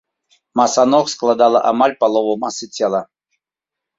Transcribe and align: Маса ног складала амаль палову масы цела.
Маса 0.59 0.83
ног 0.93 1.09
складала 1.15 1.59
амаль 1.71 1.95
палову 2.03 2.33
масы 2.45 2.65
цела. 2.79 3.01